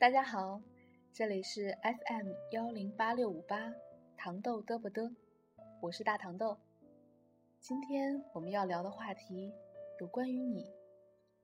[0.00, 0.62] 大家好，
[1.12, 3.74] 这里是 FM 幺零八六五八
[4.16, 5.12] 糖豆嘚不嘚，
[5.80, 6.56] 我是大糖豆。
[7.58, 9.52] 今天我们要聊的话题
[9.98, 10.70] 有关于你，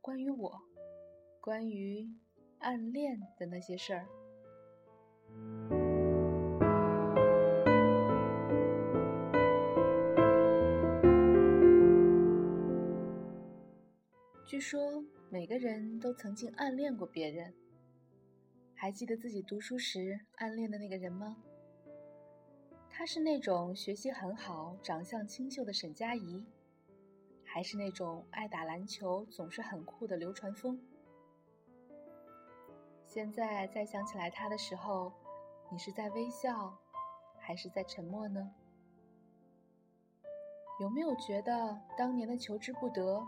[0.00, 0.60] 关于我，
[1.40, 2.08] 关于
[2.60, 4.06] 暗恋的那些事儿。
[14.46, 17.52] 据说每个人都曾经暗恋过别人。
[18.86, 21.36] 还记得自己读书时暗恋的那个人吗？
[22.88, 26.46] 他是那种学习很好、长相清秀的沈佳宜，
[27.42, 30.80] 还是那种爱打篮球、总是很酷的流川枫？
[33.04, 35.12] 现在再想起来他的时候，
[35.72, 36.78] 你是在微笑，
[37.40, 38.54] 还是在沉默呢？
[40.78, 43.20] 有没有觉得当年的求之不得，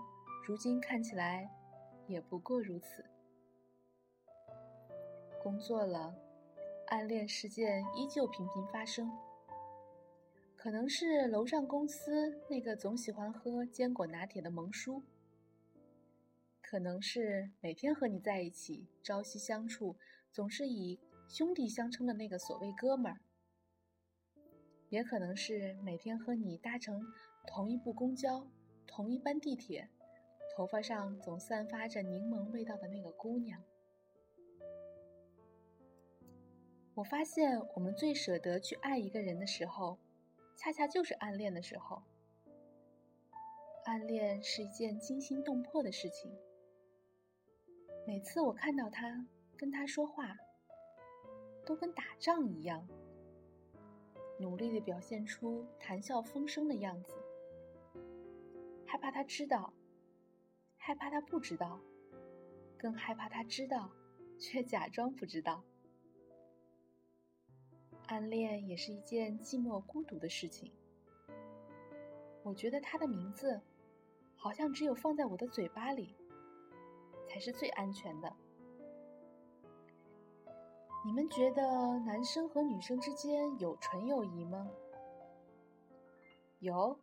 [0.46, 1.50] 如今看起来
[2.06, 3.04] 也不过如此？
[5.42, 6.14] 工作了，
[6.88, 9.10] 暗恋事件依旧频频发生。
[10.56, 15.02] 可能是楼上公司那个总喜欢喝坚果拿铁的萌叔，
[16.60, 19.96] 可能是每天和你在一起朝夕相处，
[20.32, 23.20] 总是以兄弟相称的那个所谓哥们儿，
[24.88, 27.00] 也可能是每天和你搭乘
[27.46, 28.44] 同一部公交、
[28.86, 29.88] 同一班地铁，
[30.56, 33.62] 头发上总散发着柠檬味道的那个姑娘。
[36.98, 39.96] 我发现，我们最舍得去爱一个人的时候，
[40.56, 42.02] 恰恰就是暗恋的时候。
[43.84, 46.36] 暗恋是一件惊心动魄的事情。
[48.04, 49.24] 每次我看到他，
[49.56, 50.36] 跟他说话，
[51.64, 52.84] 都跟打仗一样，
[54.40, 57.14] 努力的表现出谈笑风生的样子，
[58.84, 59.72] 害怕他知道，
[60.76, 61.78] 害怕他不知道，
[62.76, 63.88] 更害怕他知道，
[64.36, 65.62] 却假装不知道。
[68.08, 70.72] 暗恋也是一件寂寞孤独的事情。
[72.42, 73.60] 我觉得他的名字，
[74.34, 76.16] 好像只有放在我的嘴巴里，
[77.28, 78.34] 才是最安全的。
[81.04, 81.62] 你们觉得
[82.00, 84.68] 男生和女生之间有纯友谊吗？
[86.60, 86.98] 有？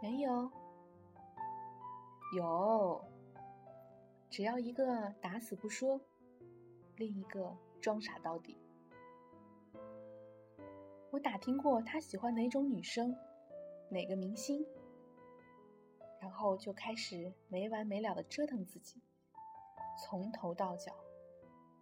[0.00, 0.50] 没有？
[2.36, 3.04] 有。
[4.30, 6.00] 只要一个打死不说，
[6.96, 8.56] 另一个装傻到底。
[11.12, 13.14] 我打听过他喜欢哪种女生，
[13.90, 14.64] 哪个明星，
[16.18, 18.98] 然后就开始没完没了的折腾自己，
[20.02, 20.96] 从头到脚，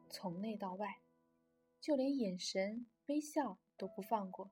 [0.08, 0.98] 从内到外，
[1.80, 4.50] 就连眼神、微笑都不放过。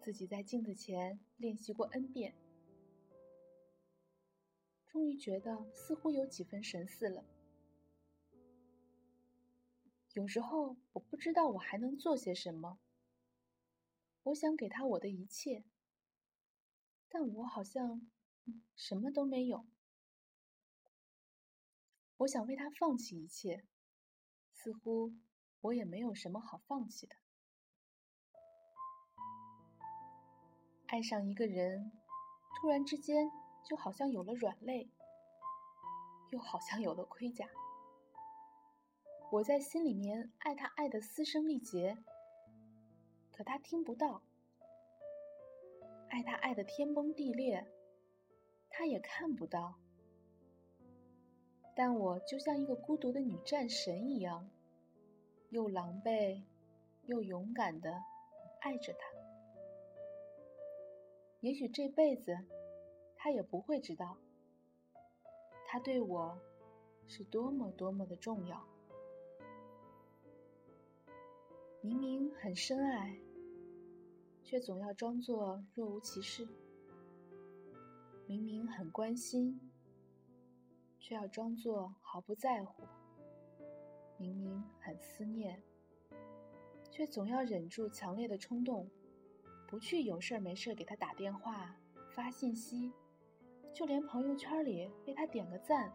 [0.00, 2.32] 自己在镜子前练习过 N 遍，
[4.86, 7.24] 终于觉得似乎有几分神似了。
[10.12, 12.78] 有时候我不知道我还能做些什么。
[14.28, 15.64] 我想给他我的一切，
[17.08, 18.10] 但我好像
[18.74, 19.66] 什么都没有。
[22.18, 23.64] 我想为他放弃一切，
[24.52, 25.14] 似乎
[25.62, 27.16] 我也没有什么好放弃的。
[30.88, 31.92] 爱上一个人，
[32.60, 33.30] 突然之间
[33.64, 34.90] 就好像有了软肋，
[36.32, 37.48] 又好像有了盔甲。
[39.32, 41.96] 我在心里面爱他，爱得嘶声力竭。
[43.38, 44.20] 可他听不到，
[46.08, 47.64] 爱他爱的天崩地裂，
[48.68, 49.76] 他也看不到。
[51.76, 54.50] 但我就像一个孤独的女战神一样，
[55.50, 56.42] 又狼狈
[57.06, 58.02] 又勇敢的
[58.60, 59.06] 爱着他。
[61.38, 62.36] 也许这辈子，
[63.14, 64.18] 他也不会知道，
[65.64, 66.36] 他对我
[67.06, 68.66] 是多么多么的重要。
[71.80, 73.16] 明明很深爱。
[74.48, 76.48] 却总要装作若无其事，
[78.26, 79.60] 明明很关心，
[80.98, 82.82] 却要装作毫不在乎；
[84.16, 85.62] 明明很思念，
[86.90, 88.88] 却总要忍住强烈的冲动，
[89.66, 91.76] 不去有事没事给他打电话、
[92.08, 92.90] 发信息，
[93.74, 95.92] 就连朋友圈里为他点个赞，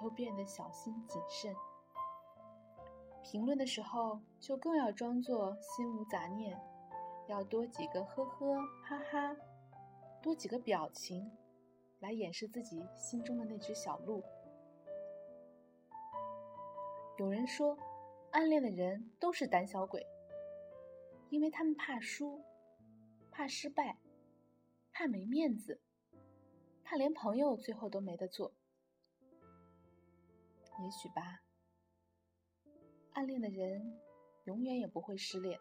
[0.00, 1.54] 都变得小心谨慎。
[3.22, 6.58] 评论的时候，就更要装作心无杂念。
[7.28, 9.36] 要多几个呵呵哈哈，
[10.22, 11.30] 多几个表情，
[11.98, 14.22] 来掩饰自己心中的那只小鹿。
[17.18, 17.76] 有人说，
[18.30, 20.06] 暗恋的人都是胆小鬼，
[21.30, 22.44] 因为他们怕输，
[23.32, 23.98] 怕失败，
[24.92, 25.80] 怕没面子，
[26.84, 28.52] 怕连朋友最后都没得做。
[30.78, 31.42] 也许吧，
[33.14, 33.98] 暗恋的人
[34.44, 35.58] 永远也不会失恋，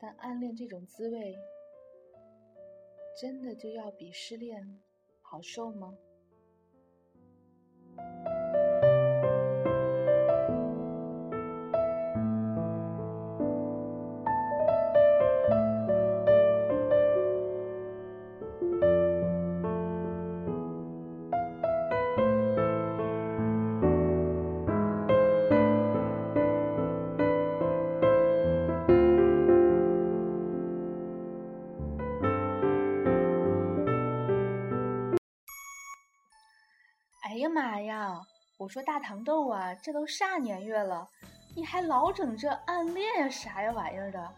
[0.00, 1.36] 但暗恋这种滋味，
[3.20, 4.80] 真的就要比失恋
[5.20, 5.94] 好受吗？
[37.50, 38.20] 妈呀！
[38.56, 41.08] 我说大糖豆啊，这都啥年月了，
[41.56, 44.32] 你还老整这暗恋呀啥呀玩意儿的？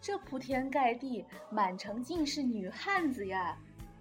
[0.00, 3.56] 这铺天盖地，满城尽是女汉子呀！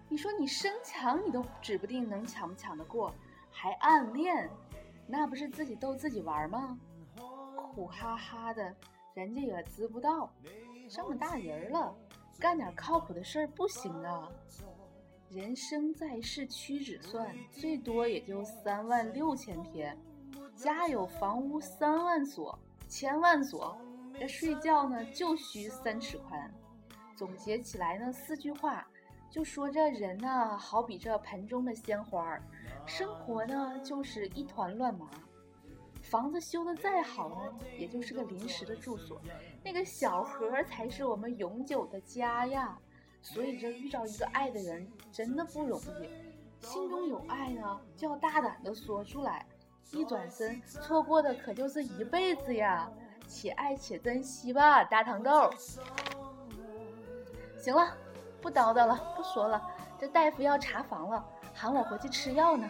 [0.07, 3.13] 你说你生抢你都指不定能抢不抢得过，
[3.51, 4.49] 还暗恋，
[5.07, 6.77] 那不是自己逗自己玩吗？
[7.73, 8.73] 苦哈哈的，
[9.13, 10.31] 人家也知不道，
[10.89, 11.93] 这么大人了，
[12.39, 14.29] 干点靠谱的事儿不行啊！
[15.29, 19.97] 人生在世屈指算，最多也就三万六千天。
[20.55, 22.57] 家有房屋三万所，
[22.87, 23.77] 千万所。
[24.17, 26.53] 这睡觉呢，就需三尺宽。
[27.17, 28.87] 总结起来呢，四句话，
[29.29, 32.39] 就说这人呢，好比这盆中的鲜花，
[32.85, 35.09] 生活呢就是一团乱麻。
[36.01, 39.19] 房子修得再好呢，也就是个临时的住所，
[39.63, 42.79] 那个小盒才是我们永久的家呀。
[43.25, 46.63] 所以，这遇到一个爱的人真的不容易。
[46.63, 49.43] 心中有爱呢，就要大胆的说出来。
[49.91, 52.87] 一转身，错过的可就是一辈子呀！
[53.27, 55.49] 且爱且珍惜吧，大糖豆。
[57.57, 57.97] 行了，
[58.41, 59.59] 不叨叨了，不说了。
[59.99, 62.69] 这大夫要查房了，喊我回去吃药呢。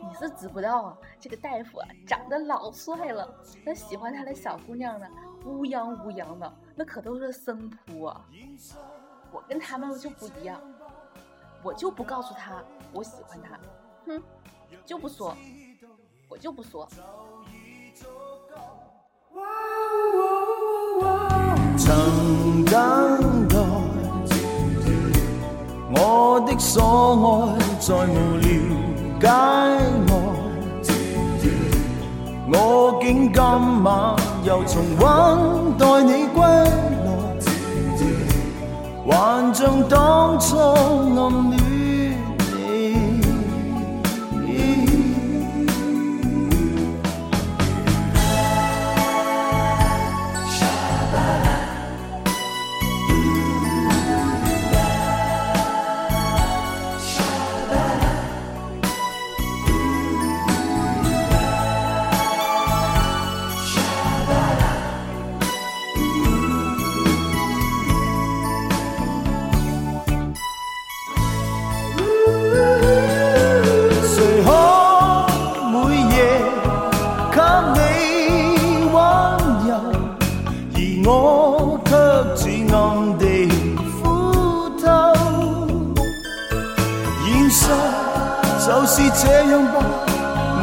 [0.00, 3.34] 你是知不道啊，这个大夫啊，长得老帅了。
[3.64, 5.08] 那喜欢他的小姑娘呢，
[5.44, 8.24] 乌泱乌泱的，那可都是生扑啊。
[9.32, 10.60] 我跟他们就不一样，
[11.62, 12.62] 我就不告诉他
[12.92, 13.58] 我喜欢他，
[14.06, 14.22] 哼，
[14.84, 15.34] 就不说，
[16.28, 16.86] 我就不说。
[21.78, 23.56] 曾等待，
[25.94, 28.46] 我的所爱再无了
[29.18, 29.26] 解
[30.08, 30.12] 我，
[32.52, 32.54] 我
[33.00, 33.42] 竟今
[33.82, 34.14] 晚
[34.44, 36.42] 又重温待你归。
[39.06, 41.61] 还像当初暗恋。
[81.04, 81.90] 我却
[82.36, 82.40] 只
[82.72, 83.48] 暗地
[84.00, 84.04] 苦
[84.80, 84.86] 透，
[87.24, 87.60] 现实。
[88.64, 89.74] 就是这样吧，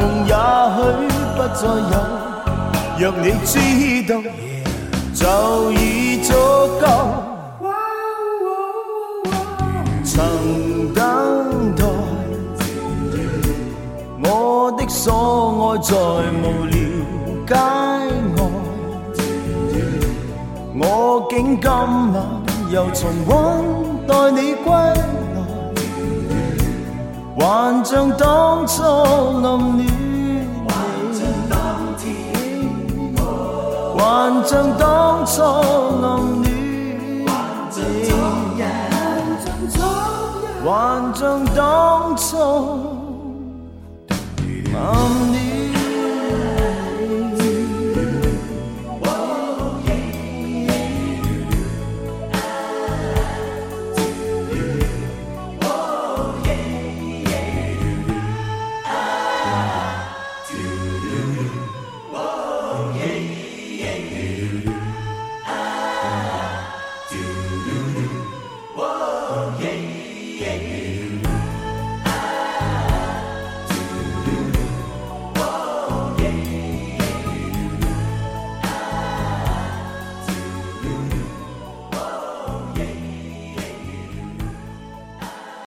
[0.26, 0.32] 也
[0.74, 0.78] 许
[1.36, 1.60] 不再
[1.92, 1.94] 有。
[2.98, 3.52] 若你知
[4.08, 4.12] 道，
[5.14, 5.22] 就
[5.72, 5.76] 已
[6.22, 6.32] 足
[6.80, 6.84] 够。
[10.02, 10.14] 曾
[10.94, 10.98] 等
[11.76, 11.84] 待，
[14.24, 15.92] 我的所爱再
[16.40, 16.74] 无了
[17.46, 17.52] 解。
[20.82, 22.14] 我竟今晚
[22.70, 23.36] 又重温
[24.06, 24.54] 待你。
[24.64, 24.96] 归来。
[27.38, 29.90] 还像当初暗恋你，
[33.98, 33.98] 还
[34.42, 36.08] 像当初暗
[36.42, 36.48] 恋你，
[40.64, 40.68] 还
[41.14, 41.20] 像
[41.54, 42.28] 当初
[44.74, 44.78] 暗
[45.32, 45.59] 恋。